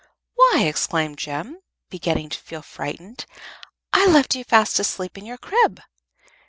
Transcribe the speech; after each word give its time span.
"Why," 0.33 0.63
exclaimed 0.65 1.19
Jem, 1.19 1.59
beginning 1.91 2.29
to 2.29 2.39
feel 2.39 2.63
frightened, 2.63 3.27
"I 3.93 4.07
left 4.07 4.33
you 4.33 4.43
fast 4.43 4.79
asleep 4.79 5.15
in 5.15 5.27
your 5.27 5.37
crib." 5.37 5.79